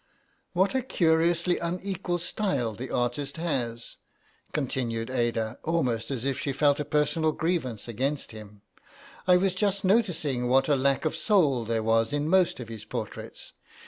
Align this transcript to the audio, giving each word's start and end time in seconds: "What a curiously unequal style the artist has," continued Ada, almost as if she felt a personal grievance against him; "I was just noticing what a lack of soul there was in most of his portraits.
"What 0.53 0.73
a 0.73 0.81
curiously 0.81 1.59
unequal 1.59 2.17
style 2.17 2.73
the 2.73 2.89
artist 2.89 3.37
has," 3.37 3.97
continued 4.51 5.11
Ada, 5.11 5.59
almost 5.63 6.09
as 6.09 6.25
if 6.25 6.39
she 6.39 6.53
felt 6.53 6.79
a 6.79 6.85
personal 6.85 7.31
grievance 7.33 7.87
against 7.87 8.31
him; 8.31 8.63
"I 9.27 9.37
was 9.37 9.53
just 9.53 9.85
noticing 9.85 10.47
what 10.47 10.67
a 10.67 10.75
lack 10.75 11.05
of 11.05 11.15
soul 11.15 11.65
there 11.65 11.83
was 11.83 12.13
in 12.13 12.27
most 12.27 12.59
of 12.59 12.67
his 12.67 12.83
portraits. 12.83 13.53